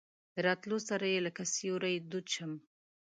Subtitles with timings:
[0.33, 2.51] د راتلو سره یې لکه سیوری دود شم.